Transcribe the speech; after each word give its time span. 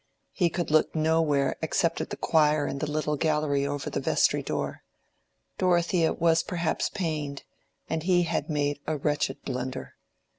He 0.31 0.49
could 0.49 0.71
look 0.71 0.95
nowhere 0.95 1.57
except 1.61 2.01
at 2.01 2.09
the 2.09 2.17
choir 2.17 2.65
in 2.65 2.79
the 2.79 2.89
little 2.89 3.15
gallery 3.15 3.67
over 3.67 3.91
the 3.91 3.99
vestry 3.99 4.41
door: 4.41 4.81
Dorothea 5.59 6.11
was 6.13 6.41
perhaps 6.41 6.89
pained, 6.89 7.43
and 7.87 8.01
he 8.01 8.23
had 8.23 8.49
made 8.49 8.79
a 8.87 8.97
wretched 8.97 9.43
blunder. 9.43 9.93